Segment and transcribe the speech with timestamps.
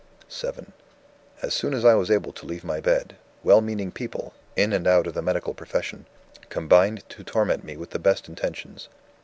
[0.43, 0.65] '"VII
[1.43, 4.87] "As soon as I was able to leave my bed, well meaning people, in and
[4.87, 6.07] out of the medical profession,
[6.49, 8.89] combined to torment me with the best intentions.